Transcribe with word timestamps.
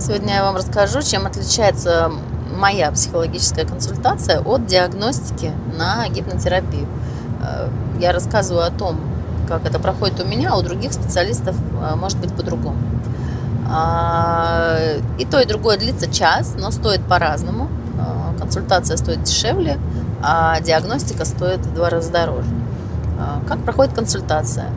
Сегодня 0.00 0.36
я 0.36 0.44
вам 0.44 0.56
расскажу, 0.56 1.02
чем 1.02 1.26
отличается 1.26 2.10
моя 2.56 2.90
психологическая 2.90 3.66
консультация 3.66 4.40
от 4.40 4.64
диагностики 4.64 5.52
на 5.76 6.08
гипнотерапию. 6.08 6.86
Э, 7.42 7.68
я 8.00 8.12
рассказываю 8.12 8.66
о 8.66 8.70
том, 8.70 8.98
как 9.46 9.66
это 9.66 9.78
проходит 9.78 10.18
у 10.20 10.26
меня, 10.26 10.52
а 10.52 10.56
у 10.56 10.62
других 10.62 10.94
специалистов 10.94 11.54
э, 11.82 11.96
может 11.96 12.18
быть 12.18 12.34
по-другому. 12.34 12.78
А, 13.68 14.78
и 15.18 15.26
то, 15.26 15.38
и 15.38 15.44
другое 15.44 15.76
длится 15.76 16.10
час, 16.10 16.54
но 16.58 16.70
стоит 16.70 17.02
по-разному. 17.06 17.68
Э, 17.98 18.38
консультация 18.38 18.96
стоит 18.96 19.24
дешевле, 19.24 19.78
а 20.22 20.60
диагностика 20.60 21.26
стоит 21.26 21.60
в 21.60 21.74
два 21.74 21.90
раза 21.90 22.10
дороже. 22.10 22.48
Как 23.46 23.62
проходит 23.64 23.92
консультация? 23.92 24.70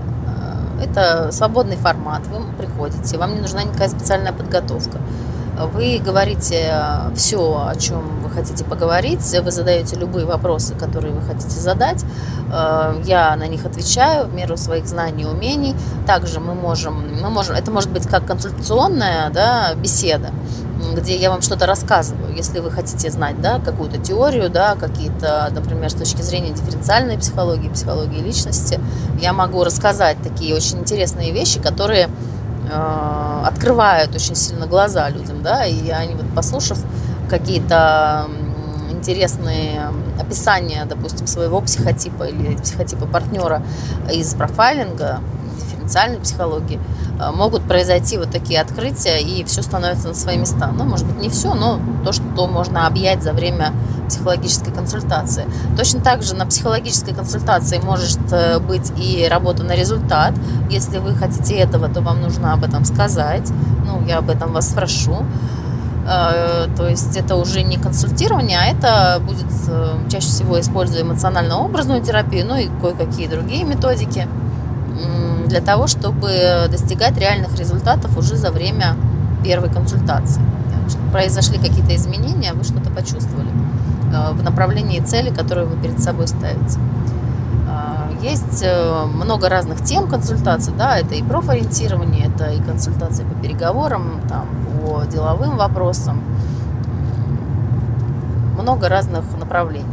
Это 0.82 1.32
свободный 1.32 1.76
формат, 1.78 2.28
вы 2.28 2.42
приходите, 2.58 3.18
вам 3.18 3.36
не 3.36 3.42
нужна 3.42 3.64
никакая 3.64 3.90
специальная 3.90 4.34
подготовка. 4.34 5.00
Вы 5.56 6.02
говорите 6.04 6.68
э, 6.72 7.14
все, 7.16 7.68
о 7.68 7.76
чем 7.76 8.22
вы 8.24 8.30
хотите 8.32 8.66
поговорить, 8.66 9.22
вы 9.44 9.52
задаете 9.52 9.96
любые 9.98 10.26
вопросы, 10.26 10.74
которые 10.74 11.14
вы 11.14 11.22
хотите 11.22 11.60
задать. 11.60 12.04
Э, 12.52 13.00
я 13.06 13.36
на 13.36 13.48
них 13.48 13.64
отвечаю 13.64 14.26
в 14.26 14.34
меру 14.34 14.58
своих 14.58 14.88
знаний 14.88 15.24
и 15.24 15.26
умений. 15.28 15.76
Также 16.08 16.40
мы 16.40 16.56
можем, 16.56 17.22
мы 17.22 17.30
можем, 17.30 17.56
это 17.56 17.70
может 17.70 17.92
быть 17.92 18.08
как 18.08 18.26
консультационная 18.26 19.30
да, 19.30 19.76
беседа, 19.76 20.32
где 20.94 21.16
я 21.16 21.30
вам 21.30 21.42
что-то 21.42 21.66
рассказываю, 21.66 22.34
если 22.36 22.60
вы 22.60 22.72
хотите 22.72 23.10
знать 23.10 23.42
да, 23.42 23.60
какую-то 23.60 23.98
теорию, 23.98 24.50
да, 24.50 24.76
какие-то, 24.76 25.50
например, 25.54 25.90
с 25.90 25.96
точки 25.96 26.22
зрения 26.22 26.52
дифференциальной 26.52 27.18
психологии, 27.18 27.70
психологии 27.70 28.20
личности, 28.20 28.80
я 29.20 29.34
могу 29.34 29.64
рассказать 29.64 30.18
такие 30.24 30.56
очень 30.56 30.80
интересные 30.80 31.32
вещи, 31.32 31.60
которые 31.60 32.10
э, 32.72 33.44
открывают 33.46 34.16
очень 34.16 34.36
сильно 34.36 34.68
глаза 34.68 35.10
людям, 35.10 35.42
да, 35.42 35.66
и 35.66 35.90
они 35.90 36.16
вот 36.16 36.26
послушав 36.36 36.80
какие-то 37.30 38.28
интересные 38.92 39.90
описания, 40.20 40.86
допустим, 40.86 41.28
своего 41.28 41.60
психотипа 41.62 42.24
или 42.24 42.56
психотипа 42.56 43.06
партнера 43.06 43.62
из 44.12 44.34
профайлинга, 44.34 45.20
дифференциальной 45.84 46.20
психологии, 46.20 46.80
э, 47.20 47.32
могут 47.32 47.64
произойти 47.64 48.18
вот 48.18 48.32
такие 48.32 48.62
открытия, 48.62 49.20
и 49.20 49.44
все 49.44 49.62
становится 49.62 50.10
на 50.10 50.14
свои 50.14 50.38
места. 50.38 50.72
Ну, 50.74 50.84
может 50.84 51.06
быть, 51.06 51.22
не 51.22 51.30
все, 51.30 51.54
но 51.54 51.80
то, 52.04 52.12
что 52.12 52.48
можно 52.48 52.88
объять 52.88 53.24
за 53.24 53.34
время 53.34 53.74
психологической 54.08 54.74
консультации. 54.74 55.46
Точно 55.78 56.02
так 56.02 56.24
же 56.24 56.36
на 56.36 56.46
психологической 56.46 57.14
консультации 57.14 57.80
может 57.80 58.20
э, 58.32 58.60
быть 58.60 58.92
и 58.98 59.28
работа 59.30 59.64
на 59.64 59.76
результат. 59.76 60.34
Если 60.70 61.00
вы 61.00 61.16
хотите 61.16 61.56
этого, 61.56 61.88
то 61.90 62.02
вам 62.02 62.22
нужно 62.22 62.54
об 62.54 62.64
этом 62.64 62.86
сказать. 62.86 63.50
Ну, 63.86 64.06
я 64.08 64.20
об 64.20 64.30
этом 64.30 64.54
вас 64.54 64.70
спрошу. 64.70 65.26
Э, 66.06 66.68
то 66.76 66.88
есть 66.88 67.16
это 67.16 67.36
уже 67.36 67.64
не 67.64 67.78
консультирование, 67.78 68.60
а 68.60 68.66
это 68.66 69.22
будет 69.26 69.46
чаще 70.10 70.28
всего 70.28 70.60
используя 70.60 71.02
эмоционально-образную 71.02 72.02
терапию, 72.02 72.46
ну 72.46 72.58
и 72.58 72.70
кое-какие 72.82 73.28
другие 73.28 73.64
методики 73.64 74.28
для 75.48 75.62
того, 75.62 75.88
чтобы 75.88 76.68
достигать 76.70 77.18
реальных 77.18 77.58
результатов 77.58 78.18
уже 78.18 78.36
за 78.36 78.52
время 78.52 78.96
первой 79.44 79.70
консультации. 79.70 80.42
Произошли 81.12 81.58
какие-то 81.58 81.96
изменения, 81.96 82.54
вы 82.54 82.64
что-то 82.64 82.90
почувствовали 82.90 83.50
э, 84.12 84.34
в 84.34 84.44
направлении 84.44 85.00
цели, 85.00 85.30
которую 85.30 85.68
вы 85.68 85.78
перед 85.78 86.00
собой 86.00 86.28
ставите. 86.28 86.80
Э, 87.68 88.12
есть 88.22 88.64
э, 88.64 89.06
много 89.06 89.50
разных 89.50 89.84
тем 89.84 90.08
консультаций, 90.08 90.74
да, 90.78 90.98
это 90.98 91.16
и 91.16 91.24
профориентирование, 91.24 92.28
это 92.28 92.52
и 92.52 92.62
консультации 92.62 93.24
по 93.24 93.36
переговорам, 93.36 94.22
там, 94.28 94.48
по 94.82 95.06
деловым 95.06 95.58
вопросам, 95.58 96.22
много 98.60 98.90
разных 98.90 99.24
направлений. 99.40 99.86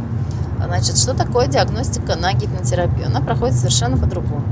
Значит, 0.63 0.97
что 0.97 1.13
такое 1.13 1.47
диагностика 1.47 2.15
на 2.15 2.33
гипнотерапию? 2.33 3.07
Она 3.07 3.21
проходит 3.21 3.55
совершенно 3.55 3.97
по-другому 3.97 4.43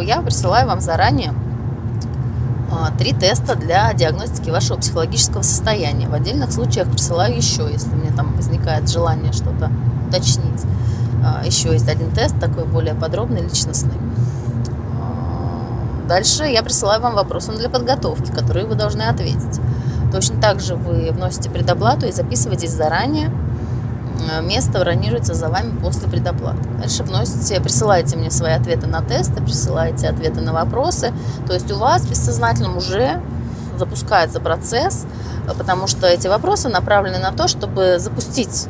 я 0.00 0.20
присылаю 0.22 0.66
вам 0.66 0.80
заранее 0.80 1.34
а, 2.70 2.90
три 2.96 3.12
теста 3.12 3.54
для 3.54 3.92
диагностики 3.92 4.50
вашего 4.50 4.78
психологического 4.78 5.42
состояния. 5.42 6.08
В 6.08 6.14
отдельных 6.14 6.52
случаях 6.52 6.90
присылаю 6.90 7.36
еще, 7.36 7.68
если 7.70 7.90
мне 7.90 8.10
там 8.10 8.34
возникает 8.34 8.88
желание 8.88 9.32
что-то 9.32 9.70
уточнить. 10.08 10.64
А, 11.24 11.44
еще 11.44 11.72
есть 11.72 11.88
один 11.88 12.10
тест, 12.10 12.38
такой 12.40 12.64
более 12.64 12.94
подробный, 12.94 13.42
личностный. 13.42 13.98
А, 14.98 16.08
дальше 16.08 16.44
я 16.44 16.62
присылаю 16.62 17.02
вам 17.02 17.14
вопросы 17.14 17.52
для 17.52 17.68
подготовки, 17.68 18.30
которые 18.30 18.66
вы 18.66 18.74
должны 18.74 19.02
ответить. 19.02 19.60
Точно 20.10 20.40
так 20.40 20.60
же 20.60 20.74
вы 20.74 21.10
вносите 21.10 21.50
предоплату 21.50 22.06
и 22.06 22.12
записываетесь 22.12 22.70
заранее 22.70 23.30
место 24.42 24.78
бронируется 24.80 25.34
за 25.34 25.48
вами 25.48 25.78
после 25.78 26.08
предоплаты. 26.08 26.68
Дальше 26.78 27.02
вносите, 27.02 27.60
присылаете 27.60 28.16
мне 28.16 28.30
свои 28.30 28.52
ответы 28.52 28.86
на 28.86 29.02
тесты, 29.02 29.42
присылаете 29.42 30.08
ответы 30.08 30.40
на 30.40 30.52
вопросы. 30.52 31.12
То 31.46 31.54
есть 31.54 31.70
у 31.72 31.78
вас 31.78 32.06
бессознательно 32.06 32.76
уже 32.76 33.20
запускается 33.78 34.40
процесс, 34.40 35.06
э, 35.46 35.52
потому 35.56 35.86
что 35.86 36.06
эти 36.06 36.28
вопросы 36.28 36.68
направлены 36.68 37.18
на 37.18 37.32
то, 37.32 37.48
чтобы 37.48 37.96
запустить 37.98 38.68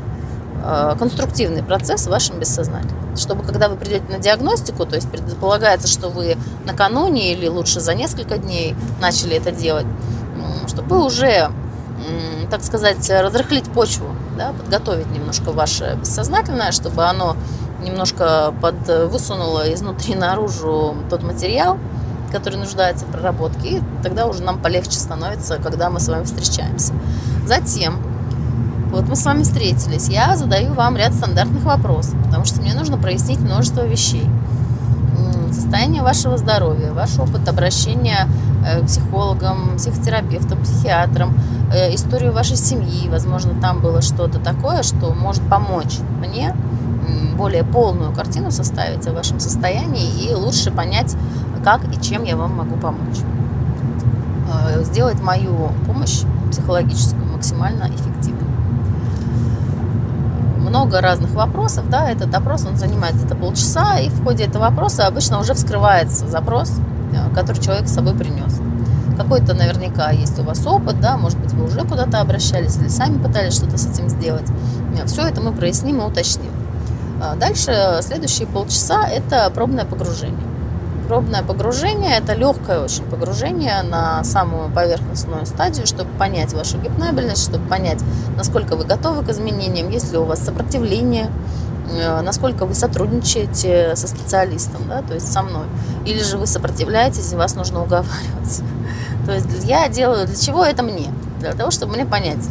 э, 0.65 0.95
конструктивный 0.99 1.63
процесс 1.63 2.07
в 2.07 2.11
вашем 2.11 2.39
бессознательном. 2.39 3.17
Чтобы 3.17 3.43
когда 3.43 3.69
вы 3.69 3.77
придете 3.77 4.05
на 4.09 4.19
диагностику, 4.19 4.87
то 4.87 4.97
есть 4.97 5.11
предполагается, 5.11 5.89
что 5.89 6.09
вы 6.09 6.37
накануне 6.65 7.33
или 7.33 7.47
лучше 7.49 7.81
за 7.81 7.95
несколько 7.95 8.39
дней 8.39 8.75
начали 9.01 9.37
это 9.37 9.53
делать, 9.53 9.87
чтобы 10.67 11.05
уже, 11.05 11.51
так 12.51 12.63
сказать, 12.63 13.11
разрыхлить 13.11 13.65
почву 13.65 14.07
да, 14.43 14.53
подготовить 14.53 15.11
немножко 15.11 15.53
ваше 15.53 15.97
бессознательное, 16.01 16.73
чтобы 16.73 17.05
оно 17.05 17.37
немножко 17.83 18.53
под, 18.61 18.89
высунуло 19.11 19.73
изнутри 19.73 20.15
наружу 20.15 20.97
тот 21.11 21.23
материал, 21.23 21.79
который 22.33 22.59
нуждается 22.59 23.05
в 23.05 23.09
проработке, 23.09 23.69
и 23.69 23.83
тогда 24.03 24.27
уже 24.27 24.43
нам 24.43 24.61
полегче 24.61 24.99
становится, 24.99 25.59
когда 25.59 25.91
мы 25.91 26.01
с 26.01 26.09
вами 26.09 26.25
встречаемся. 26.25 26.93
Затем, 27.47 27.99
вот 28.91 29.09
мы 29.09 29.17
с 29.17 29.25
вами 29.25 29.43
встретились, 29.43 30.09
я 30.09 30.37
задаю 30.37 30.73
вам 30.73 30.97
ряд 30.97 31.15
стандартных 31.15 31.63
вопросов, 31.63 32.15
потому 32.25 32.45
что 32.45 32.61
мне 32.61 32.75
нужно 32.75 32.99
прояснить 32.99 33.41
множество 33.41 33.87
вещей. 33.87 34.29
Состояние 35.53 36.03
вашего 36.03 36.37
здоровья, 36.37 36.93
ваш 36.93 37.19
опыт 37.19 37.49
обращения 37.49 38.27
Э, 38.65 38.85
психологом, 38.85 39.77
психотерапевтом, 39.77 40.63
психиатром, 40.63 41.35
э, 41.73 41.95
историю 41.95 42.33
вашей 42.33 42.57
семьи. 42.57 43.09
Возможно, 43.09 43.61
там 43.61 43.81
было 43.81 44.03
что-то 44.03 44.39
такое, 44.39 44.83
что 44.83 45.13
может 45.13 45.43
помочь 45.49 45.99
мне 46.21 46.55
более 47.37 47.65
полную 47.65 48.13
картину 48.13 48.53
составить 48.53 49.07
о 49.09 49.13
вашем 49.13 49.41
состоянии 49.41 50.29
и 50.29 50.35
лучше 50.35 50.71
понять, 50.71 51.17
как 51.65 51.81
и 51.93 52.01
чем 52.01 52.23
я 52.23 52.37
вам 52.37 52.57
могу 52.57 52.77
помочь. 52.77 53.19
Э, 54.53 54.85
сделать 54.85 55.21
мою 55.21 55.71
помощь 55.87 56.23
психологическую 56.53 57.27
максимально 57.27 57.85
эффективной. 57.85 58.12
Много 60.73 61.03
разных 61.03 61.33
вопросов, 61.33 61.91
да, 61.91 62.09
этот 62.09 62.35
опрос, 62.35 62.65
он 62.65 62.79
занимает 62.79 63.15
где-то 63.15 63.35
полчаса, 63.35 63.99
и 63.99 64.09
в 64.09 64.25
ходе 64.25 64.45
этого 64.45 64.71
вопроса 64.71 65.07
обычно 65.07 65.39
уже 65.39 65.53
вскрывается 65.53 66.27
запрос, 66.27 66.73
который 67.35 67.61
человек 67.61 67.89
с 67.89 67.93
собой 67.93 68.15
принес. 68.15 68.59
Какой-то 69.19 69.53
наверняка 69.53 70.13
есть 70.13 70.39
у 70.39 70.43
вас 70.45 70.67
опыт, 70.67 70.99
да, 70.99 71.19
может 71.19 71.39
быть, 71.39 71.53
вы 71.53 71.67
уже 71.67 71.81
куда-то 71.81 72.23
обращались 72.23 72.79
или 72.79 72.89
сами 72.89 73.23
пытались 73.23 73.55
что-то 73.55 73.77
с 73.77 73.85
этим 73.85 74.09
сделать. 74.09 74.51
Все 75.05 75.27
это 75.27 75.43
мы 75.43 75.53
проясним 75.53 76.01
и 76.01 76.05
уточним. 76.07 76.51
А 77.23 77.37
дальше 77.37 77.99
следующие 78.01 78.47
полчаса– 78.47 79.07
это 79.11 79.51
пробное 79.51 79.85
погружение. 79.85 80.47
Пробное 81.09 81.43
погружение– 81.43 82.17
это 82.19 82.35
легкое 82.35 82.81
очень 82.81 83.05
погружение 83.05 83.83
на 83.83 84.25
самую 84.25 84.71
поверхностную 84.71 85.47
стадию, 85.47 85.87
чтобы 85.87 86.11
понять 86.19 86.55
вашу 86.55 86.79
гипнабельность, 86.79 87.43
чтобы 87.43 87.69
понять, 87.69 87.99
насколько 88.37 88.77
вы 88.77 88.85
готовы 88.85 89.25
к 89.25 89.29
изменениям, 89.31 89.91
есть 89.91 90.13
ли 90.13 90.19
у 90.19 90.25
вас 90.25 90.41
сопротивление, 90.41 91.29
Э, 91.91 92.21
насколько 92.23 92.65
вы 92.65 92.75
сотрудничаете 92.75 93.97
со 93.97 94.09
специалистом, 94.09 94.83
да, 94.89 95.03
то 95.03 95.15
есть 95.15 95.31
со 95.31 95.43
мной, 95.43 95.65
или 96.07 96.23
же 96.23 96.39
вы 96.39 96.47
сопротивляетесь, 96.47 97.33
и 97.33 97.37
вас 97.37 97.55
нужно 97.55 97.83
уговаривать. 97.83 98.63
То 99.27 99.33
есть 99.33 99.65
я 99.65 99.89
делаю, 99.89 100.27
для 100.27 100.37
чего 100.37 100.65
это 100.65 100.83
мне? 100.83 101.09
Для 101.41 101.53
того, 101.53 101.71
чтобы 101.71 101.95
мне 101.95 102.07
понять, 102.07 102.45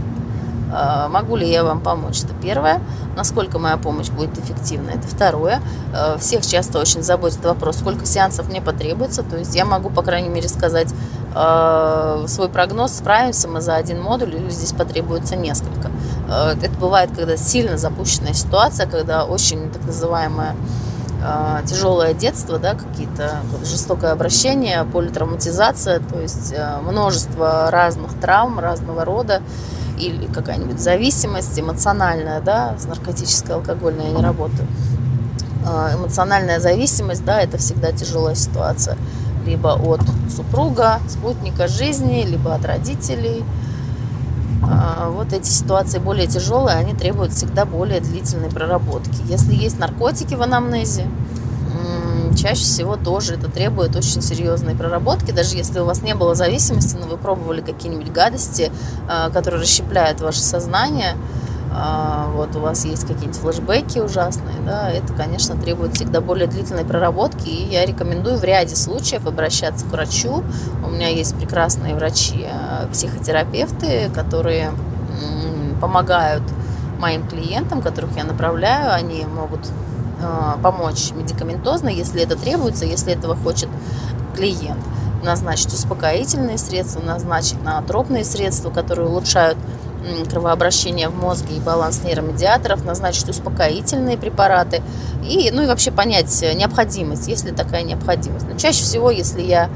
могу 1.10 1.36
ли 1.36 1.50
я 1.50 1.64
вам 1.64 1.82
помочь, 1.82 2.24
это 2.24 2.34
первое, 2.42 2.82
насколько 3.16 3.60
моя 3.60 3.78
помощь 3.78 4.10
будет 4.10 4.38
эффективна, 4.38 4.92
это 4.92 5.08
второе. 5.08 5.62
Э, 5.94 6.18
всех 6.20 6.46
часто 6.46 6.80
очень 6.80 7.04
заботит 7.04 7.44
вопрос, 7.44 7.78
сколько 7.78 8.06
сеансов 8.06 8.50
мне 8.50 8.62
потребуется, 8.62 9.24
то 9.24 9.38
есть 9.38 9.56
я 9.56 9.66
могу, 9.66 9.90
по 9.90 10.02
крайней 10.02 10.30
мере, 10.30 10.48
сказать, 10.48 10.94
Э, 11.34 12.26
свой 12.28 12.50
прогноз, 12.50 12.94
справимся 12.94 13.48
мы 13.48 13.62
за 13.62 13.76
один 13.76 14.02
модуль 14.02 14.36
или 14.36 14.50
здесь 14.50 14.74
потребуется 14.74 15.36
несколько. 15.36 15.90
Э, 16.30 16.56
это 16.62 16.78
бывает, 16.78 17.12
когда 17.16 17.38
сильно 17.38 17.78
запущенная 17.78 18.34
ситуация, 18.34 18.86
когда 18.86 19.24
очень 19.26 19.70
так 19.72 19.84
называемая 19.86 20.56
э, 21.24 21.62
тяжелое 21.66 22.14
детство, 22.14 22.60
да, 22.60 22.74
какие-то 22.74 23.38
жестокое 23.64 24.12
обращение, 24.12 24.84
политравматизация, 24.84 26.00
то 26.00 26.20
есть 26.20 26.52
э, 26.54 26.80
множество 26.82 27.72
разных 27.72 28.20
травм 28.20 28.60
разного 28.60 29.06
рода 29.06 29.42
или 30.02 30.26
какая-нибудь 30.26 30.80
зависимость 30.80 31.60
эмоциональная, 31.60 32.42
да, 32.42 32.76
с 32.78 32.86
наркотической, 32.86 33.56
алкогольной 33.56 34.06
я 34.06 34.12
не 34.12 34.24
работаю. 34.24 34.68
Э, 35.66 35.96
эмоциональная 35.96 36.60
зависимость, 36.60 37.24
да, 37.24 37.42
это 37.42 37.58
всегда 37.58 37.92
тяжелая 37.92 38.36
ситуация. 38.36 38.98
Либо 39.46 39.70
от 39.70 40.02
супруга, 40.36 41.00
спутника 41.08 41.68
жизни, 41.68 42.24
либо 42.24 42.56
от 42.56 42.66
родителей. 42.66 43.44
Э, 44.64 45.10
вот 45.10 45.34
эти 45.34 45.50
ситуации 45.50 46.00
более 46.00 46.28
тяжелые, 46.28 46.78
они 46.78 46.94
требуют 46.94 47.34
всегда 47.34 47.66
более 47.66 48.02
длительной 48.02 48.50
проработки. 48.50 49.22
Если 49.26 49.54
есть 49.54 49.78
наркотики 49.80 50.34
в 50.34 50.42
анамнезе, 50.42 51.06
чаще 52.36 52.64
всего 52.64 52.96
тоже 52.96 53.36
это 53.36 53.50
требует 53.50 53.96
очень 53.96 54.22
серьезной 54.22 54.76
проработки. 54.76 55.32
Даже 55.32 55.56
если 55.56 55.80
у 55.80 55.86
вас 55.86 56.02
не 56.02 56.16
было 56.16 56.36
зависимости, 56.36 56.96
но 56.96 57.08
вы 57.08 57.18
пробовали 57.18 57.62
какие-нибудь 57.62 58.12
гадости, 58.12 58.72
э, 59.10 59.32
которые 59.32 59.62
расщепляют 59.62 60.22
ваше 60.22 60.40
сознание, 60.40 61.16
э, 61.72 62.32
вот 62.34 62.56
у 62.56 62.60
вас 62.60 62.86
есть 62.86 63.04
какие-нибудь 63.04 63.38
флешбеки 63.38 64.00
ужасные, 64.00 64.56
да, 64.66 64.90
это, 64.90 65.14
конечно, 65.14 65.56
требует 65.56 65.96
всегда 65.96 66.22
более 66.22 66.48
длительной 66.48 66.86
проработки, 66.86 67.50
и 67.50 67.70
я 67.70 67.86
рекомендую 67.86 68.38
в 68.38 68.44
ряде 68.44 68.76
случаев 68.76 69.26
обращаться 69.26 69.86
к 69.86 69.90
врачу. 69.90 70.44
У 70.86 70.90
меня 70.90 71.08
есть 71.10 71.36
прекрасные 71.36 71.96
врачи, 71.96 72.46
э, 72.48 72.88
психотерапевты, 72.92 74.10
которые 74.14 74.72
помогают 75.82 76.44
моим 77.00 77.28
клиентам, 77.28 77.82
которых 77.82 78.16
я 78.16 78.24
направляю, 78.24 78.94
они 78.94 79.26
могут 79.26 79.62
помочь 80.62 81.12
медикаментозно, 81.12 81.90
если 81.90 82.22
это 82.22 82.36
требуется, 82.36 82.86
если 82.86 83.14
этого 83.14 83.36
хочет 83.36 83.70
клиент. 84.36 84.80
Назначить 85.24 85.74
успокоительные 85.74 86.58
средства, 86.58 87.02
назначить 87.02 87.62
наотропные 87.64 88.24
средства, 88.24 88.72
которые 88.72 89.08
улучшают 89.08 89.58
кровообращение 90.30 91.10
в 91.10 91.16
мозге 91.16 91.58
и 91.58 91.60
баланс 91.60 92.02
нейромедиаторов, 92.04 92.84
назначить 92.84 93.30
успокоительные 93.30 94.18
препараты 94.18 94.82
и, 95.24 95.52
ну 95.54 95.62
и 95.62 95.68
вообще 95.68 95.92
понять 95.92 96.44
необходимость, 96.56 97.28
есть 97.28 97.46
ли 97.46 97.52
такая 97.52 97.84
необходимость. 97.84 98.48
Но 98.50 98.58
чаще 98.58 98.82
всего, 98.82 99.12
если 99.12 99.42
я 99.42 99.70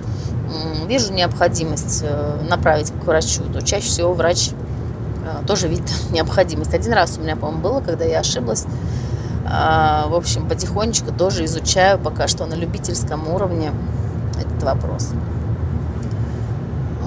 вижу 0.87 1.13
необходимость 1.13 2.01
э, 2.03 2.41
направить 2.49 2.91
к 2.91 3.03
врачу, 3.05 3.43
то 3.51 3.61
чаще 3.61 3.87
всего 3.87 4.13
врач 4.13 4.49
э, 4.49 5.45
тоже 5.45 5.67
видит 5.67 5.89
необходимость. 6.11 6.73
Один 6.73 6.93
раз 6.93 7.17
у 7.17 7.21
меня, 7.21 7.35
по-моему, 7.35 7.61
было, 7.61 7.81
когда 7.81 8.05
я 8.05 8.19
ошиблась, 8.19 8.65
а, 8.65 8.69
в 9.45 10.15
общем, 10.15 10.47
потихонечку 10.47 11.11
тоже 11.11 11.45
изучаю 11.45 11.99
пока 11.99 12.27
что 12.27 12.45
на 12.45 12.55
любительском 12.55 13.27
уровне 13.27 13.71
этот 14.39 14.63
вопрос. 14.63 15.11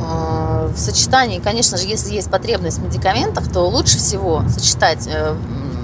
А, 0.00 0.70
в 0.74 0.78
сочетании, 0.78 1.40
конечно 1.40 1.76
же, 1.76 1.86
если 1.86 2.14
есть 2.14 2.30
потребность 2.30 2.78
в 2.78 2.84
медикаментах, 2.84 3.50
то 3.52 3.68
лучше 3.68 3.98
всего 3.98 4.44
сочетать 4.48 5.08
э, 5.08 5.34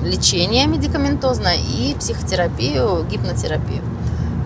лечение 0.05 0.67
медикаментозное 0.67 1.57
и 1.57 1.95
психотерапию, 1.99 3.05
гипнотерапию. 3.11 3.83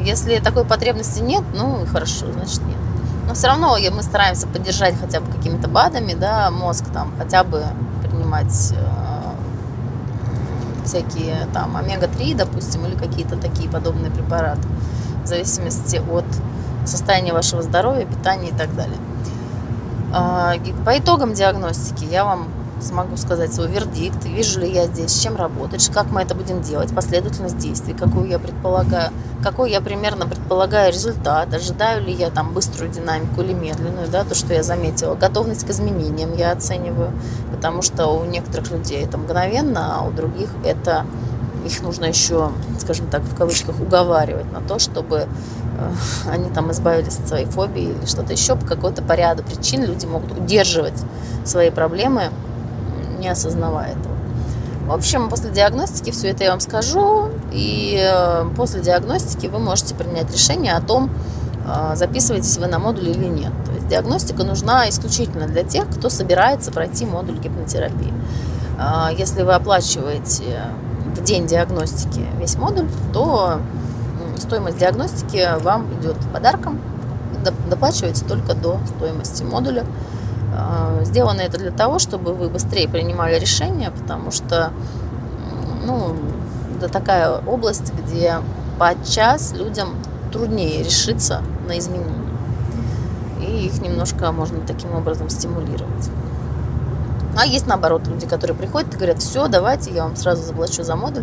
Если 0.00 0.38
такой 0.38 0.64
потребности 0.64 1.20
нет, 1.20 1.44
ну 1.55 1.84
хорошо, 1.93 2.32
значит 2.32 2.62
нет. 2.62 2.78
Но 3.26 3.34
все 3.34 3.49
равно 3.49 3.76
мы 3.93 4.02
стараемся 4.02 4.46
поддержать 4.46 4.94
хотя 4.99 5.20
бы 5.20 5.31
какими-то 5.31 5.69
БАДами, 5.69 6.14
да, 6.14 6.50
мозг 6.50 6.84
там 6.93 7.12
хотя 7.19 7.44
бы 7.44 7.62
принимать 8.02 8.72
э, 8.72 8.88
всякие 10.88 11.46
там 11.52 11.76
омега-3, 11.76 12.35
допустим, 12.35 12.87
или 12.87 12.96
какие-то 12.96 13.37
такие 13.37 13.69
подобные 13.69 14.11
препараты, 14.11 14.67
в 15.23 15.26
зависимости 15.26 16.00
от 16.11 16.25
состояния 16.87 17.32
вашего 17.32 17.62
здоровья, 17.62 18.06
питания 18.06 18.49
и 18.49 18.55
так 18.55 18.75
далее. 18.75 18.96
А, 20.12 20.55
по 20.87 20.99
итогам 20.99 21.35
диагностики 21.35 22.05
я 22.05 22.25
вам 22.25 22.49
смогу 22.81 23.17
сказать 23.17 23.53
свой 23.53 23.69
вердикт, 23.69 24.25
вижу 24.25 24.61
ли 24.61 24.71
я 24.71 24.87
здесь, 24.87 25.13
с 25.13 25.23
чем 25.23 25.37
работать, 25.37 25.89
как 25.93 26.11
мы 26.11 26.23
это 26.23 26.35
будем 26.35 26.63
делать, 26.63 26.95
последовательность 26.95 27.59
действий, 27.59 27.95
какую 27.95 28.29
я 28.29 28.39
предполагаю, 28.39 29.11
какой 29.43 29.71
я 29.71 29.81
примерно 29.81 30.27
предполагаю 30.27 30.93
результат, 30.93 31.53
ожидаю 31.53 32.05
ли 32.05 32.13
я 32.13 32.31
там 32.31 32.53
быструю 32.53 32.91
динамику 32.91 33.43
или 33.43 33.53
медленную, 33.53 34.09
да, 34.09 34.25
то, 34.25 34.35
что 34.35 34.55
я 34.55 34.63
заметила, 34.63 35.15
готовность 35.15 35.67
к 35.67 35.71
изменениям 35.71 36.35
я 36.37 36.53
оцениваю, 36.53 37.13
потому 37.55 37.83
что 37.83 38.07
у 38.09 38.25
некоторых 38.25 38.71
людей 38.71 39.05
это 39.05 39.19
мгновенно, 39.19 39.99
а 39.99 40.07
у 40.07 40.11
других 40.11 40.51
это 40.65 41.05
их 41.67 41.83
нужно 41.83 42.07
еще, 42.07 42.51
скажем 42.79 43.09
так, 43.09 43.23
в 43.23 43.35
кавычках 43.37 43.81
уговаривать 43.81 44.51
на 44.53 44.61
то, 44.61 44.79
чтобы 44.79 45.27
э, 45.27 45.91
они 46.31 46.51
там 46.51 46.71
избавились 46.71 47.19
от 47.19 47.29
своей 47.29 47.47
фобии 47.47 47.91
или 47.91 48.07
что-то 48.07 48.33
еще, 48.33 48.57
по 48.57 48.65
какой-то 48.65 49.03
по 49.03 49.13
ряду 49.13 49.43
причин 49.43 49.85
люди 49.85 50.07
могут 50.07 50.33
удерживать 50.39 51.03
свои 51.45 51.71
проблемы 51.71 52.31
не 53.19 53.29
осознавая 53.29 53.93
этого. 53.93 54.15
В 54.88 54.93
общем, 54.93 55.29
после 55.29 55.50
диагностики 55.50 56.11
все 56.11 56.29
это 56.29 56.44
я 56.44 56.50
вам 56.50 56.61
скажу, 56.61 57.29
и 57.53 57.99
э, 58.00 58.49
после 58.56 58.81
диагностики 58.81 59.47
вы 59.47 59.59
можете 59.59 59.94
принять 59.94 60.32
решение 60.32 60.73
о 60.73 60.81
том, 60.81 61.11
э, 61.67 61.94
записываетесь 61.94 62.56
вы 62.56 62.69
на 62.69 62.79
модуль 62.79 63.11
или 63.11 63.26
нет. 63.26 63.53
То 63.67 63.73
есть 63.73 63.88
диагностика 63.88 64.44
нужна 64.44 64.88
исключительно 64.88 65.47
для 65.47 65.62
тех, 65.62 65.91
кто 65.91 66.09
собирается 66.09 66.73
пройти 66.73 67.05
модуль 67.05 67.37
гипнотерапии. 67.38 68.15
Э, 68.79 69.15
если 69.15 69.43
вы 69.43 69.53
оплачиваете 69.53 70.62
в 71.15 71.23
день 71.23 71.47
диагностики 71.47 72.25
весь 72.38 72.56
модуль, 72.56 72.88
то 73.12 73.61
стоимость 74.38 74.79
диагностики 74.79 75.47
вам 75.61 75.87
идет 76.00 76.17
подарком, 76.32 76.81
доплачиваете 77.69 78.25
только 78.25 78.55
до 78.55 78.79
стоимости 78.97 79.43
модуля. 79.43 79.85
А, 80.58 81.05
сделано 81.05 81.40
это 81.40 81.56
для 81.56 81.70
того, 81.70 82.00
чтобы 82.00 82.34
вы 82.34 82.49
быстрее 82.49 82.88
принимали 82.88 83.38
решения, 83.38 83.93
потому 83.93 84.32
что 84.32 84.72
ну, 85.87 86.16
это 86.76 86.88
такая 86.88 87.38
область, 87.38 87.93
где 87.93 88.38
подчас 88.78 89.52
людям 89.52 89.90
труднее 90.32 90.82
решиться 90.82 91.43
на 91.69 91.78
изменения. 91.78 92.12
И 93.40 93.66
их 93.66 93.81
немножко 93.81 94.32
можно 94.32 94.60
таким 94.66 94.94
образом 94.94 95.31
стимулировать. 95.31 96.10
А 97.37 97.46
есть 97.46 97.69
наоборот 97.69 98.06
люди, 98.08 98.26
которые 98.26 98.56
приходят 98.56 98.93
и 98.93 98.96
говорят, 98.96 99.22
все, 99.22 99.46
давайте, 99.46 99.93
я 99.93 100.02
вам 100.02 100.16
сразу 100.16 100.43
заплачу 100.43 100.82
за 100.82 100.96
модуль. 100.96 101.22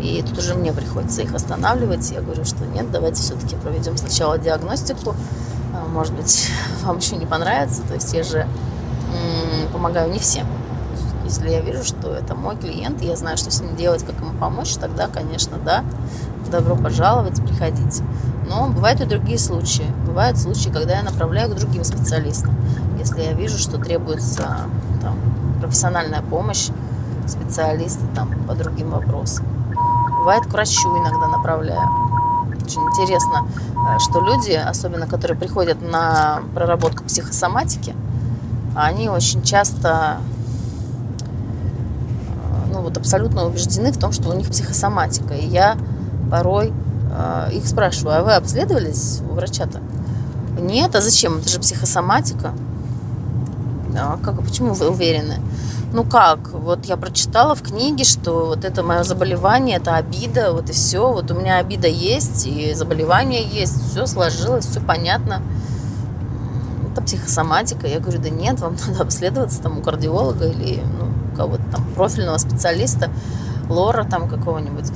И 0.00 0.22
тут 0.28 0.38
уже 0.38 0.54
мне 0.54 0.72
приходится 0.72 1.22
их 1.22 1.32
останавливать. 1.32 2.10
Я 2.10 2.20
говорю, 2.22 2.44
что 2.44 2.66
нет, 2.66 2.90
давайте 2.90 3.22
все-таки 3.22 3.54
проведем 3.54 3.96
сначала 3.96 4.36
диагностику, 4.36 5.14
может 5.88 6.14
быть, 6.14 6.50
вам 6.84 6.98
еще 6.98 7.16
не 7.16 7.26
понравится. 7.26 7.82
То 7.82 7.94
есть 7.94 8.12
я 8.14 8.22
же 8.22 8.46
помогаю 9.72 10.10
не 10.10 10.18
всем. 10.18 10.46
Если 11.24 11.48
я 11.48 11.60
вижу, 11.60 11.84
что 11.84 12.14
это 12.14 12.34
мой 12.34 12.56
клиент, 12.56 13.02
и 13.02 13.06
я 13.06 13.16
знаю, 13.16 13.36
что 13.36 13.50
с 13.50 13.60
ним 13.60 13.76
делать, 13.76 14.04
как 14.04 14.14
ему 14.16 14.32
помочь, 14.38 14.74
тогда, 14.74 15.08
конечно, 15.08 15.56
да, 15.64 15.84
добро 16.50 16.76
пожаловать, 16.76 17.42
приходите. 17.42 18.04
Но 18.48 18.68
бывают 18.68 19.00
и 19.00 19.06
другие 19.06 19.38
случаи. 19.38 19.86
Бывают 20.06 20.38
случаи, 20.38 20.68
когда 20.68 20.96
я 20.96 21.02
направляю 21.02 21.50
к 21.50 21.54
другим 21.56 21.82
специалистам. 21.82 22.54
Если 22.98 23.22
я 23.22 23.32
вижу, 23.32 23.58
что 23.58 23.78
требуется 23.78 24.66
там, 25.02 25.16
профессиональная 25.60 26.22
помощь, 26.22 26.68
специалисты 27.26 28.04
там, 28.14 28.30
по 28.46 28.54
другим 28.54 28.90
вопросам. 28.90 29.46
Бывает 30.18 30.44
к 30.44 30.52
врачу 30.52 30.88
иногда 30.98 31.28
направляю. 31.28 31.88
Очень 32.64 32.80
интересно, 32.82 33.46
э, 33.74 33.98
что 33.98 34.20
люди, 34.20 34.52
особенно 34.52 35.06
которые 35.06 35.38
приходят 35.38 35.82
на 35.82 36.42
проработку 36.54 37.04
психосоматики, 37.04 37.94
они 38.74 39.08
очень 39.08 39.42
часто 39.42 40.18
э, 42.68 42.72
ну, 42.72 42.80
вот 42.80 42.96
абсолютно 42.96 43.44
убеждены 43.44 43.92
в 43.92 43.98
том, 43.98 44.12
что 44.12 44.30
у 44.30 44.32
них 44.32 44.48
психосоматика. 44.48 45.34
И 45.34 45.46
я 45.46 45.76
порой 46.30 46.72
э, 47.12 47.50
их 47.52 47.66
спрашиваю, 47.66 48.20
а 48.20 48.22
вы 48.22 48.34
обследовались 48.34 49.20
у 49.30 49.34
врача-то? 49.34 49.80
Нет, 50.58 50.94
а 50.96 51.02
зачем? 51.02 51.38
Это 51.38 51.50
же 51.50 51.60
психосоматика. 51.60 52.52
А 53.96 54.18
как, 54.22 54.42
почему 54.42 54.72
вы 54.72 54.88
уверены? 54.88 55.40
Ну 55.94 56.02
как, 56.02 56.50
вот 56.50 56.86
я 56.86 56.96
прочитала 56.96 57.54
в 57.54 57.62
книге, 57.62 58.02
что 58.02 58.46
вот 58.46 58.64
это 58.64 58.82
мое 58.82 59.04
заболевание, 59.04 59.76
это 59.76 59.94
обида, 59.94 60.52
вот 60.52 60.68
и 60.68 60.72
все, 60.72 61.12
вот 61.12 61.30
у 61.30 61.34
меня 61.34 61.58
обида 61.58 61.86
есть, 61.86 62.48
и 62.48 62.74
заболевание 62.74 63.44
есть, 63.44 63.90
все 63.90 64.04
сложилось, 64.06 64.66
все 64.66 64.80
понятно. 64.80 65.40
Это 66.90 67.00
психосоматика. 67.00 67.86
Я 67.86 68.00
говорю, 68.00 68.20
да 68.20 68.28
нет, 68.28 68.58
вам 68.58 68.76
надо 68.88 69.04
обследоваться 69.04 69.62
там 69.62 69.78
у 69.78 69.82
кардиолога 69.82 70.48
или 70.48 70.82
ну, 70.82 71.36
кого-то 71.36 71.62
там 71.70 71.84
профильного 71.94 72.38
специалиста, 72.38 73.08
лора 73.68 74.02
там 74.02 74.28
какого-нибудь. 74.28 74.90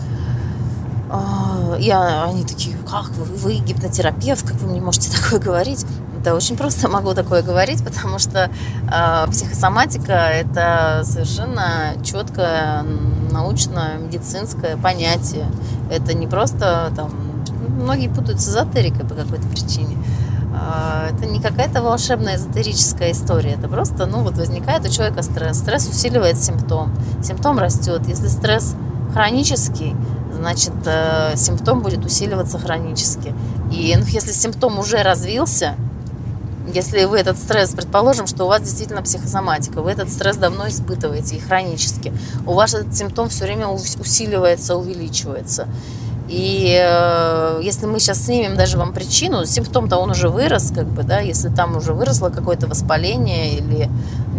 А, 1.10 1.76
и 1.78 1.90
они 1.90 2.42
такие, 2.42 2.76
как 2.78 3.08
вы, 3.10 3.24
вы 3.36 3.54
гипнотерапевт, 3.58 4.44
как 4.44 4.56
вы 4.56 4.68
мне 4.68 4.80
можете 4.80 5.16
такое 5.22 5.38
говорить? 5.38 5.86
Это 6.28 6.36
очень 6.36 6.56
просто 6.56 6.88
могу 6.90 7.14
такое 7.14 7.42
говорить, 7.42 7.82
потому 7.82 8.18
что 8.18 8.50
э, 8.92 9.30
психосоматика 9.30 10.12
это 10.12 11.02
совершенно 11.04 11.94
четкое 12.04 12.84
научно-медицинское 13.30 14.76
понятие. 14.76 15.46
Это 15.90 16.14
не 16.14 16.26
просто 16.26 16.92
там 16.94 17.10
многие 17.78 18.08
путают 18.08 18.40
с 18.40 18.48
эзотерикой 18.48 19.06
по 19.06 19.14
какой-то 19.14 19.46
причине. 19.48 19.96
Э, 20.52 21.10
это 21.14 21.26
не 21.26 21.40
какая-то 21.40 21.82
волшебная 21.82 22.36
эзотерическая 22.36 23.12
история. 23.12 23.52
Это 23.52 23.68
просто, 23.68 24.04
ну 24.04 24.22
вот 24.22 24.34
возникает 24.34 24.84
у 24.86 24.90
человека 24.90 25.22
стресс. 25.22 25.58
Стресс 25.58 25.88
усиливает 25.88 26.36
симптом. 26.36 26.94
Симптом 27.22 27.58
растет. 27.58 28.06
Если 28.06 28.28
стресс 28.28 28.74
хронический, 29.14 29.96
значит, 30.34 30.74
э, 30.84 31.36
симптом 31.36 31.80
будет 31.80 32.04
усиливаться 32.04 32.58
хронически. 32.58 33.34
И 33.72 33.94
ну, 33.96 34.04
если 34.06 34.32
симптом 34.32 34.78
уже 34.78 35.02
развился, 35.02 35.74
если 36.72 37.04
вы 37.04 37.18
этот 37.18 37.38
стресс, 37.38 37.72
предположим, 37.72 38.26
что 38.26 38.44
у 38.44 38.48
вас 38.48 38.62
действительно 38.62 39.02
психосоматика, 39.02 39.82
вы 39.82 39.90
этот 39.90 40.10
стресс 40.10 40.36
давно 40.36 40.68
испытываете 40.68 41.36
и 41.36 41.40
хронически, 41.40 42.12
у 42.46 42.52
вас 42.52 42.74
этот 42.74 42.94
симптом 42.94 43.28
все 43.28 43.44
время 43.44 43.68
усиливается, 43.68 44.76
увеличивается. 44.76 45.68
И 46.28 46.78
э, 46.78 47.60
если 47.62 47.86
мы 47.86 48.00
сейчас 48.00 48.26
снимем 48.26 48.54
даже 48.54 48.76
вам 48.76 48.92
причину, 48.92 49.46
симптом-то 49.46 49.96
он 49.96 50.10
уже 50.10 50.28
вырос, 50.28 50.72
как 50.74 50.86
бы, 50.86 51.02
да, 51.02 51.20
если 51.20 51.48
там 51.48 51.76
уже 51.76 51.94
выросло 51.94 52.28
какое-то 52.28 52.66
воспаление 52.66 53.54
или, 53.54 53.88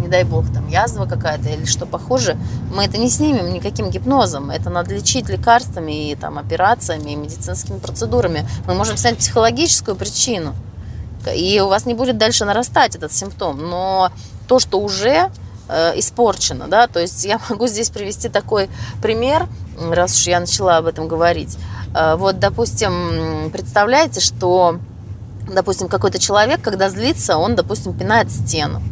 не 0.00 0.06
дай 0.06 0.22
бог, 0.22 0.44
там 0.54 0.68
язва 0.68 1.06
какая-то 1.06 1.48
или 1.48 1.64
что 1.64 1.86
похоже, 1.86 2.36
мы 2.72 2.84
это 2.84 2.96
не 2.96 3.10
снимем 3.10 3.52
никаким 3.52 3.90
гипнозом. 3.90 4.50
Это 4.50 4.70
надо 4.70 4.94
лечить 4.94 5.28
лекарствами 5.28 6.12
и 6.12 6.14
там 6.14 6.38
операциями 6.38 7.10
и 7.10 7.16
медицинскими 7.16 7.78
процедурами. 7.80 8.48
Мы 8.68 8.74
можем 8.74 8.96
снять 8.96 9.18
психологическую 9.18 9.96
причину, 9.96 10.54
и 11.26 11.60
у 11.60 11.68
вас 11.68 11.86
не 11.86 11.94
будет 11.94 12.18
дальше 12.18 12.44
нарастать 12.44 12.96
этот 12.96 13.12
симптом. 13.12 13.68
Но 13.68 14.10
то, 14.48 14.58
что 14.58 14.80
уже 14.80 15.30
э, 15.68 15.98
испорчено, 15.98 16.66
да, 16.68 16.86
то 16.86 17.00
есть 17.00 17.24
я 17.24 17.40
могу 17.50 17.66
здесь 17.66 17.90
привести 17.90 18.28
такой 18.28 18.68
пример, 19.02 19.46
раз 19.78 20.16
уж 20.16 20.26
я 20.26 20.40
начала 20.40 20.78
об 20.78 20.86
этом 20.86 21.08
говорить. 21.08 21.56
Э, 21.94 22.16
вот, 22.16 22.38
допустим, 22.38 23.50
представляете, 23.52 24.20
что, 24.20 24.78
допустим, 25.52 25.88
какой-то 25.88 26.18
человек, 26.18 26.60
когда 26.60 26.90
злится, 26.90 27.36
он, 27.36 27.54
допустим, 27.54 27.92
пинает 27.92 28.30
стену. 28.30 28.82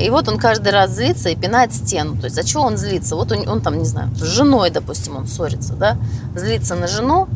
И 0.00 0.08
вот 0.08 0.26
он 0.26 0.38
каждый 0.38 0.72
раз 0.72 0.92
злится 0.92 1.28
и 1.28 1.36
пинает 1.36 1.74
стену. 1.74 2.16
То 2.16 2.24
есть, 2.24 2.38
а 2.38 2.44
чего 2.44 2.62
он 2.62 2.78
злится? 2.78 3.14
Вот 3.14 3.30
он, 3.30 3.46
он 3.46 3.60
там, 3.60 3.78
не 3.78 3.84
знаю, 3.84 4.08
с 4.14 4.22
женой, 4.22 4.70
допустим, 4.70 5.16
он 5.16 5.26
ссорится, 5.26 5.74
да, 5.74 5.98
злится 6.34 6.74
на 6.76 6.86
жену 6.86 7.28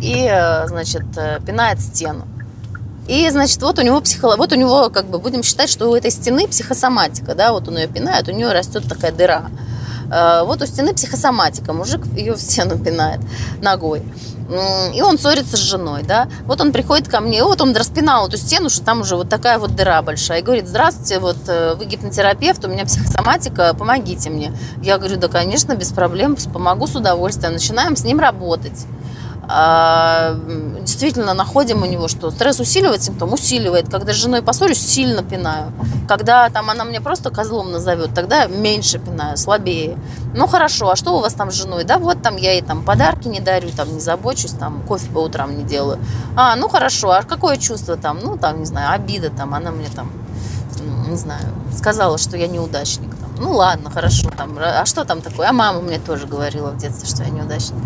и, 0.00 0.28
э, 0.30 0.68
значит, 0.68 1.04
пинает 1.44 1.80
стену. 1.80 2.26
И, 3.06 3.28
значит, 3.30 3.60
вот 3.62 3.78
у 3.78 3.82
него 3.82 4.00
психолог, 4.00 4.38
вот 4.38 4.52
у 4.52 4.56
него, 4.56 4.88
как 4.88 5.06
бы, 5.06 5.18
будем 5.18 5.42
считать, 5.42 5.68
что 5.68 5.90
у 5.90 5.94
этой 5.94 6.10
стены 6.10 6.48
психосоматика, 6.48 7.34
да, 7.34 7.52
вот 7.52 7.68
он 7.68 7.76
ее 7.76 7.86
пинает, 7.86 8.28
у 8.28 8.32
нее 8.32 8.50
растет 8.52 8.88
такая 8.88 9.12
дыра. 9.12 9.50
Э, 10.10 10.42
вот 10.44 10.62
у 10.62 10.66
стены 10.66 10.94
психосоматика, 10.94 11.72
мужик 11.72 12.06
ее 12.16 12.34
в 12.34 12.40
стену 12.40 12.78
пинает 12.78 13.20
ногой. 13.60 14.02
И 14.94 15.00
он 15.00 15.18
ссорится 15.18 15.56
с 15.56 15.60
женой, 15.60 16.02
да. 16.02 16.28
Вот 16.44 16.60
он 16.60 16.72
приходит 16.72 17.08
ко 17.08 17.20
мне, 17.20 17.42
вот 17.42 17.62
он 17.62 17.74
распинал 17.74 18.28
эту 18.28 18.36
стену, 18.36 18.68
что 18.68 18.84
там 18.84 19.00
уже 19.00 19.16
вот 19.16 19.30
такая 19.30 19.58
вот 19.58 19.74
дыра 19.74 20.02
большая. 20.02 20.40
И 20.40 20.42
говорит, 20.42 20.68
здравствуйте, 20.68 21.18
вот 21.18 21.38
э, 21.48 21.74
вы 21.76 21.86
гипнотерапевт, 21.86 22.64
у 22.64 22.68
меня 22.68 22.84
психосоматика, 22.84 23.74
помогите 23.74 24.28
мне. 24.28 24.52
Я 24.82 24.98
говорю, 24.98 25.16
да, 25.16 25.28
конечно, 25.28 25.74
без 25.74 25.92
проблем, 25.92 26.36
помогу 26.52 26.86
с 26.86 26.94
удовольствием. 26.94 27.54
Начинаем 27.54 27.96
с 27.96 28.04
ним 28.04 28.20
работать. 28.20 28.86
А, 29.48 30.36
действительно 30.80 31.34
находим 31.34 31.82
у 31.82 31.86
него, 31.86 32.08
что 32.08 32.30
стресс 32.30 32.60
усиливает 32.60 33.02
симптом, 33.02 33.32
усиливает. 33.32 33.88
Когда 33.90 34.12
с 34.12 34.16
женой 34.16 34.42
поссорюсь, 34.42 34.78
сильно 34.78 35.22
пинаю. 35.22 35.72
Когда 36.08 36.48
там 36.50 36.70
она 36.70 36.84
мне 36.84 37.00
просто 37.00 37.30
козлом 37.30 37.72
назовет, 37.72 38.14
тогда 38.14 38.46
меньше 38.46 38.98
пинаю, 38.98 39.36
слабее. 39.36 39.98
Ну 40.34 40.46
хорошо, 40.46 40.90
а 40.90 40.96
что 40.96 41.16
у 41.16 41.20
вас 41.20 41.34
там 41.34 41.50
с 41.50 41.54
женой? 41.54 41.84
Да 41.84 41.98
вот 41.98 42.22
там 42.22 42.36
я 42.36 42.52
ей 42.52 42.62
там 42.62 42.82
подарки 42.84 43.28
не 43.28 43.40
дарю, 43.40 43.70
там 43.70 43.92
не 43.92 44.00
забочусь, 44.00 44.52
там 44.52 44.82
кофе 44.82 45.10
по 45.10 45.18
утрам 45.18 45.56
не 45.56 45.64
делаю. 45.64 45.98
А, 46.36 46.56
ну 46.56 46.68
хорошо, 46.68 47.12
а 47.12 47.22
какое 47.22 47.56
чувство 47.56 47.96
там? 47.96 48.18
Ну 48.22 48.36
там, 48.36 48.60
не 48.60 48.66
знаю, 48.66 48.92
обида 48.92 49.30
там, 49.30 49.54
она 49.54 49.70
мне 49.70 49.88
там, 49.94 50.10
не 51.08 51.16
знаю, 51.16 51.46
сказала, 51.76 52.18
что 52.18 52.36
я 52.36 52.46
неудачник 52.46 53.10
ну 53.38 53.52
ладно, 53.52 53.90
хорошо, 53.90 54.30
там, 54.30 54.56
а 54.58 54.86
что 54.86 55.04
там 55.04 55.20
такое? 55.20 55.48
А 55.48 55.52
мама 55.52 55.80
мне 55.80 55.98
тоже 55.98 56.26
говорила 56.26 56.70
в 56.70 56.78
детстве, 56.78 57.08
что 57.08 57.24
я 57.24 57.30
неудачник. 57.30 57.78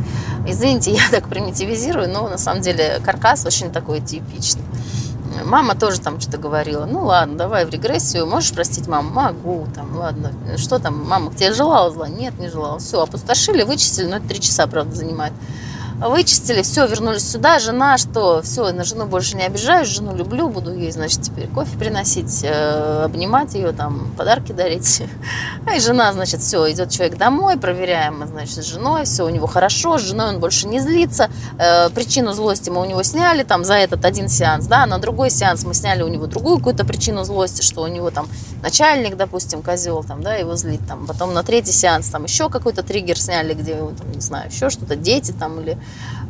Извините, 0.46 0.92
я 0.94 1.08
так 1.10 1.28
примитивизирую, 1.28 2.08
но 2.08 2.28
на 2.28 2.38
самом 2.38 2.60
деле 2.60 3.00
каркас 3.04 3.44
очень 3.46 3.72
такой 3.72 4.00
типичный. 4.00 4.62
Мама 5.44 5.74
тоже 5.76 6.00
там 6.00 6.20
что-то 6.20 6.38
говорила. 6.38 6.84
Ну 6.84 7.04
ладно, 7.04 7.36
давай 7.36 7.64
в 7.64 7.70
регрессию. 7.70 8.26
Можешь 8.26 8.52
простить 8.52 8.88
маму? 8.88 9.10
Могу. 9.10 9.66
Там, 9.72 9.96
ладно. 9.96 10.32
Что 10.56 10.80
там, 10.80 11.06
мама, 11.06 11.32
тебе 11.32 11.52
желала 11.52 11.90
зла? 11.90 12.08
Нет, 12.08 12.38
не 12.38 12.48
желала. 12.48 12.80
Все, 12.80 13.00
опустошили, 13.00 13.62
вычистили, 13.62 14.06
но 14.06 14.16
это 14.16 14.28
три 14.28 14.40
часа, 14.40 14.66
правда, 14.66 14.96
занимает 14.96 15.32
вычистили, 16.00 16.62
все, 16.62 16.86
вернулись 16.86 17.28
сюда, 17.28 17.58
жена, 17.58 17.98
что, 17.98 18.40
все, 18.42 18.70
на 18.72 18.84
жену 18.84 19.06
больше 19.06 19.36
не 19.36 19.44
обижаюсь, 19.44 19.88
жену 19.88 20.14
люблю, 20.14 20.48
буду 20.48 20.72
ей, 20.72 20.92
значит, 20.92 21.22
теперь 21.22 21.48
кофе 21.48 21.76
приносить, 21.76 22.44
э, 22.44 23.02
обнимать 23.04 23.54
ее, 23.54 23.72
там, 23.72 24.12
подарки 24.16 24.52
дарить. 24.52 25.02
А 25.66 25.72
и 25.76 25.80
жена, 25.80 26.12
значит, 26.12 26.40
все, 26.40 26.70
идет 26.70 26.90
человек 26.90 27.18
домой, 27.18 27.58
проверяем, 27.58 28.24
значит, 28.26 28.64
с 28.64 28.66
женой, 28.66 29.04
все 29.04 29.24
у 29.24 29.28
него 29.28 29.46
хорошо, 29.46 29.98
с 29.98 30.02
женой 30.02 30.28
он 30.28 30.40
больше 30.40 30.68
не 30.68 30.78
злится, 30.78 31.30
э, 31.58 31.90
причину 31.90 32.32
злости 32.32 32.70
мы 32.70 32.80
у 32.80 32.84
него 32.84 33.02
сняли, 33.02 33.42
там, 33.42 33.64
за 33.64 33.74
этот 33.74 34.04
один 34.04 34.28
сеанс, 34.28 34.66
да, 34.66 34.86
на 34.86 34.98
другой 34.98 35.30
сеанс 35.30 35.64
мы 35.64 35.74
сняли 35.74 36.02
у 36.02 36.08
него 36.08 36.26
другую 36.26 36.58
какую-то 36.58 36.84
причину 36.84 37.24
злости, 37.24 37.62
что 37.62 37.82
у 37.82 37.88
него 37.88 38.10
там 38.10 38.28
начальник, 38.62 39.16
допустим, 39.16 39.62
козел, 39.62 40.04
там, 40.04 40.22
да, 40.22 40.34
его 40.34 40.54
злит, 40.54 40.80
там, 40.86 41.06
потом 41.06 41.34
на 41.34 41.42
третий 41.42 41.72
сеанс 41.72 42.08
там 42.08 42.24
еще 42.24 42.48
какой-то 42.48 42.84
триггер 42.84 43.18
сняли, 43.18 43.54
где, 43.54 43.74
там, 43.74 44.12
не 44.12 44.20
знаю, 44.20 44.50
еще 44.50 44.70
что-то, 44.70 44.94
дети 44.94 45.32
там 45.32 45.60
или 45.60 45.76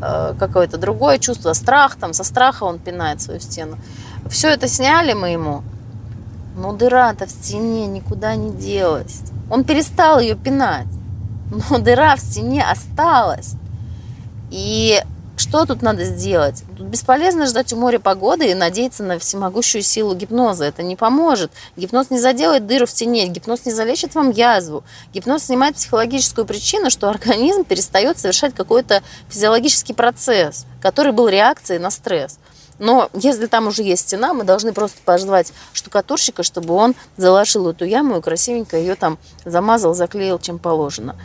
какое-то 0.01 0.79
другое 0.79 1.19
чувство, 1.19 1.53
страх, 1.53 1.97
там, 1.97 2.13
со 2.13 2.25
страха 2.25 2.65
он 2.65 2.79
пинает 2.79 3.21
свою 3.21 3.41
стену. 3.41 3.77
Все 4.29 4.49
это 4.49 4.69
сняли 4.69 5.13
мы 5.13 5.31
ему, 5.31 5.63
но 6.57 6.73
дыра-то 6.73 7.27
в 7.27 7.31
стене 7.31 7.87
никуда 7.87 8.37
не 8.37 8.51
делась. 8.51 9.23
Он 9.51 9.65
перестал 9.65 10.21
ее 10.21 10.37
пинать, 10.37 10.87
но 11.71 11.79
дыра 11.79 12.15
в 12.17 12.21
стене 12.21 12.65
осталась. 12.65 13.55
И 14.51 15.03
что 15.39 15.65
тут 15.65 15.83
надо 15.83 16.05
сделать? 16.05 16.65
Тут 16.77 16.89
бесполезно 16.89 17.47
ждать 17.47 17.73
у 17.73 17.77
моря 17.77 17.99
погоды 17.99 18.51
и 18.51 18.55
надеяться 18.55 19.03
на 19.03 19.19
всемогущую 19.19 19.83
силу 19.83 20.15
гипноза. 20.15 20.65
Это 20.65 20.83
не 20.83 20.97
поможет. 20.97 21.53
Гипноз 21.77 22.11
не 22.11 22.19
заделает 22.19 22.67
дыру 22.67 22.87
в 22.87 22.91
стене, 22.91 23.29
гипноз 23.29 23.65
не 23.65 23.73
залечит 23.73 24.15
вам 24.15 24.31
язву. 24.31 24.85
Гипноз 25.15 25.45
снимает 25.45 25.77
психологическую 25.77 26.47
причину, 26.47 26.91
что 26.91 27.09
организм 27.09 27.65
перестает 27.65 28.19
совершать 28.19 28.55
какой-то 28.55 29.03
физиологический 29.29 29.95
процесс, 29.95 30.67
который 30.81 31.13
был 31.13 31.29
реакцией 31.29 31.79
на 31.79 31.91
стресс. 31.91 32.39
Но 32.79 33.11
если 33.13 33.47
там 33.47 33.67
уже 33.67 33.83
есть 33.83 34.03
стена, 34.03 34.35
мы 34.35 34.45
должны 34.45 34.73
просто 34.73 34.99
пожелать 35.05 35.53
штукатурщика, 35.73 36.43
чтобы 36.43 36.75
он 36.75 36.95
заложил 37.17 37.69
эту 37.69 37.85
яму 37.85 38.19
и 38.19 38.23
красивенько 38.23 38.77
ее 38.77 38.95
там 38.95 39.19
замазал, 39.45 39.95
заклеил, 39.95 40.39
чем 40.39 40.59
положено. 40.59 41.17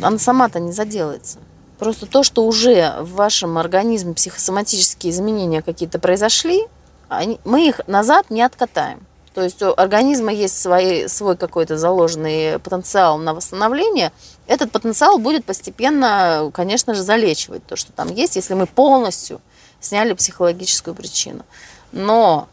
Она 0.00 0.18
сама-то 0.18 0.60
не 0.60 0.72
заделается. 0.72 1.38
Просто 1.78 2.06
то, 2.06 2.22
что 2.22 2.44
уже 2.44 2.96
в 3.00 3.14
вашем 3.14 3.56
организме 3.56 4.14
психосоматические 4.14 5.12
изменения 5.12 5.62
какие-то 5.62 5.98
произошли, 5.98 6.66
они, 7.08 7.38
мы 7.44 7.68
их 7.68 7.80
назад 7.86 8.30
не 8.30 8.42
откатаем. 8.42 9.06
То 9.32 9.44
есть 9.44 9.62
у 9.62 9.72
организма 9.76 10.32
есть 10.32 10.60
свой, 10.60 11.08
свой 11.08 11.36
какой-то 11.36 11.78
заложенный 11.78 12.58
потенциал 12.58 13.18
на 13.18 13.34
восстановление. 13.34 14.10
Этот 14.48 14.72
потенциал 14.72 15.18
будет 15.18 15.44
постепенно, 15.44 16.50
конечно 16.52 16.94
же, 16.94 17.02
залечивать 17.02 17.64
то, 17.64 17.76
что 17.76 17.92
там 17.92 18.12
есть, 18.12 18.34
если 18.34 18.54
мы 18.54 18.66
полностью 18.66 19.40
сняли 19.80 20.14
психологическую 20.14 20.94
причину. 20.94 21.44
Но 21.92 22.48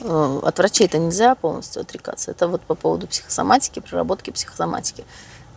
э, 0.00 0.40
от 0.42 0.58
врачей 0.58 0.86
это 0.86 0.96
нельзя 0.96 1.34
полностью 1.34 1.82
отрекаться. 1.82 2.30
Это 2.30 2.48
вот 2.48 2.62
по 2.62 2.74
поводу 2.74 3.06
психосоматики, 3.06 3.80
проработки 3.80 4.30
психосоматики. 4.30 5.04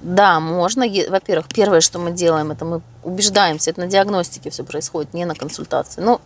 Да, 0.01 0.39
можно. 0.39 0.85
Во-первых, 1.09 1.47
первое, 1.47 1.81
что 1.81 1.99
мы 1.99 2.11
делаем, 2.11 2.51
это 2.51 2.65
мы 2.65 2.81
убеждаемся, 3.03 3.71
это 3.71 3.81
на 3.81 3.87
диагностике 3.87 4.49
все 4.49 4.63
происходит, 4.63 5.13
не 5.13 5.25
на 5.25 5.35
консультации. 5.35 6.01
Ну, 6.01 6.21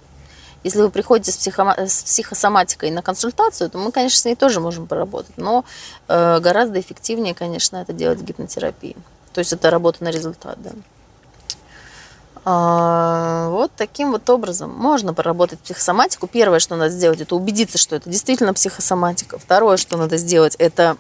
если 0.64 0.80
вы 0.80 0.90
приходите 0.90 1.32
с, 1.32 1.38
психо, 1.38 1.76
с 1.78 2.04
психосоматикой 2.04 2.92
на 2.92 3.02
консультацию, 3.02 3.70
то 3.70 3.78
мы, 3.78 3.92
конечно, 3.92 4.18
с 4.18 4.26
ней 4.26 4.36
тоже 4.36 4.60
можем 4.60 4.88
поработать, 4.88 5.38
но 5.38 5.66
э, 6.08 6.40
гораздо 6.40 6.80
эффективнее, 6.80 7.34
конечно, 7.34 7.78
это 7.78 7.92
делать 7.94 8.20
в 8.20 8.24
гипнотерапии. 8.24 8.96
То 9.34 9.40
есть 9.40 9.52
это 9.52 9.70
работа 9.70 10.04
на 10.04 10.10
результат, 10.10 10.58
да. 10.62 10.72
А, 12.46 13.50
вот 13.50 13.72
таким 13.76 14.12
вот 14.12 14.30
образом 14.30 14.70
можно 14.70 15.14
поработать 15.14 15.60
психосоматику. 15.60 16.28
Первое, 16.28 16.60
что 16.60 16.76
надо 16.76 16.92
сделать, 16.92 17.22
это 17.22 17.36
убедиться, 17.36 17.78
что 17.78 17.96
это 17.96 18.10
действительно 18.10 18.54
психосоматика. 18.54 19.40
Второе, 19.40 19.78
что 19.78 19.98
надо 19.98 20.18
сделать, 20.18 20.56
это 20.60 20.98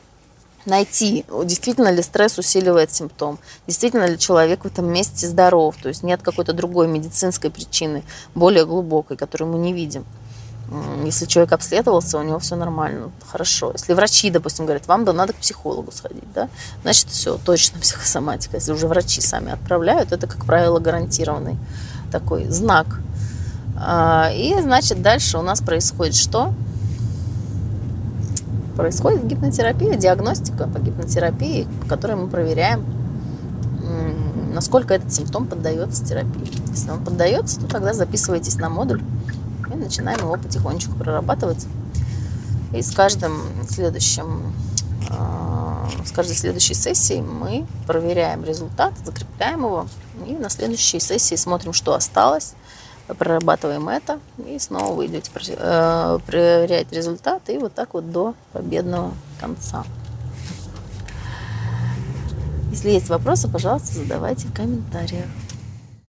найти, 0.65 1.25
действительно 1.45 1.91
ли 1.91 2.01
стресс 2.01 2.37
усиливает 2.37 2.91
симптом, 2.91 3.39
действительно 3.67 4.05
ли 4.05 4.17
человек 4.17 4.63
в 4.63 4.67
этом 4.67 4.91
месте 4.91 5.27
здоров, 5.27 5.75
то 5.81 5.89
есть 5.89 6.03
нет 6.03 6.21
какой-то 6.21 6.53
другой 6.53 6.87
медицинской 6.87 7.49
причины, 7.49 8.03
более 8.35 8.65
глубокой, 8.65 9.17
которую 9.17 9.51
мы 9.51 9.59
не 9.59 9.73
видим. 9.73 10.05
Если 11.03 11.25
человек 11.25 11.51
обследовался, 11.51 12.17
у 12.17 12.23
него 12.23 12.39
все 12.39 12.55
нормально, 12.55 13.11
хорошо. 13.29 13.71
Если 13.73 13.93
врачи, 13.93 14.31
допустим, 14.31 14.65
говорят, 14.65 14.87
вам 14.87 15.05
да 15.05 15.13
надо 15.13 15.33
к 15.33 15.35
психологу 15.35 15.91
сходить, 15.91 16.31
да, 16.33 16.49
значит, 16.81 17.09
все, 17.09 17.37
точно 17.37 17.79
психосоматика. 17.81 18.57
Если 18.57 18.71
уже 18.71 18.87
врачи 18.87 19.21
сами 19.21 19.51
отправляют, 19.51 20.11
это, 20.11 20.25
как 20.25 20.45
правило, 20.45 20.79
гарантированный 20.79 21.57
такой 22.11 22.45
знак. 22.45 22.87
А, 23.75 24.31
и, 24.33 24.59
значит, 24.61 25.01
дальше 25.01 25.37
у 25.37 25.41
нас 25.41 25.61
происходит 25.61 26.15
что? 26.15 26.53
Происходит 28.75 29.25
гипнотерапия, 29.25 29.95
диагностика 29.95 30.67
по 30.67 30.79
гипнотерапии, 30.79 31.67
по 31.81 31.89
которой 31.89 32.15
мы 32.15 32.27
проверяем, 32.27 32.85
насколько 34.53 34.93
этот 34.93 35.13
симптом 35.13 35.45
поддается 35.45 36.05
терапии. 36.05 36.51
Если 36.69 36.89
он 36.89 37.03
поддается, 37.03 37.59
то 37.59 37.67
тогда 37.67 37.93
записывайтесь 37.93 38.55
на 38.55 38.69
модуль 38.69 39.01
и 39.71 39.77
начинаем 39.77 40.19
его 40.19 40.35
потихонечку 40.35 40.93
прорабатывать. 40.93 41.65
И 42.73 42.81
с 42.81 42.91
каждым 42.91 43.33
следующим 43.69 44.53
а, 45.09 45.87
с 46.05 46.11
каждой 46.11 46.35
следующей 46.35 46.73
сессией 46.73 47.21
мы 47.21 47.65
проверяем 47.87 48.43
результат, 48.43 48.93
закрепляем 49.05 49.59
его, 49.65 49.87
и 50.25 50.33
на 50.33 50.49
следующей 50.49 50.99
сессии 50.99 51.35
смотрим, 51.35 51.73
что 51.73 51.93
осталось, 51.93 52.53
прорабатываем 53.07 53.89
это, 53.89 54.19
и 54.47 54.57
снова 54.59 54.93
вы 54.93 55.07
идете 55.07 55.31
э, 55.35 56.19
проверять 56.25 56.91
результат, 56.91 57.49
и 57.49 57.57
вот 57.57 57.73
так 57.73 57.93
вот 57.93 58.11
до 58.11 58.33
победного 58.53 59.13
конца. 59.39 59.83
Если 62.71 62.89
есть 62.89 63.09
вопросы, 63.09 63.47
пожалуйста, 63.47 63.93
задавайте 63.93 64.47
в 64.47 64.53
комментариях. 64.53 65.27